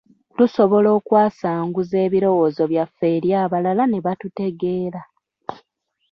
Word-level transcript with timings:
Tusobola 0.37 0.89
okwasanguza 0.97 1.95
ebirowoozo 2.07 2.63
byaffe 2.71 3.05
eri 3.15 3.29
abalala 3.43 3.83
ne 3.87 3.99
batutegeera. 4.05 5.01